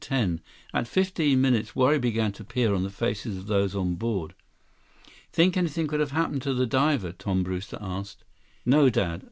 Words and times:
Ten. 0.03 0.41
At 0.73 0.87
fifteen 0.87 1.41
minutes, 1.41 1.75
worry 1.75 1.99
began 1.99 2.31
to 2.31 2.41
appear 2.41 2.73
on 2.73 2.81
the 2.81 2.89
faces 2.89 3.37
of 3.37 3.45
those 3.45 3.75
on 3.75 3.93
board. 3.97 4.33
"Think 5.31 5.55
anything 5.55 5.85
could 5.85 5.99
have 5.99 6.09
happened 6.09 6.41
to 6.41 6.55
the 6.55 6.65
diver?" 6.65 7.11
Tom 7.11 7.43
Brewster 7.43 7.77
asked. 7.79 8.23
"No, 8.65 8.89
Dad. 8.89 9.19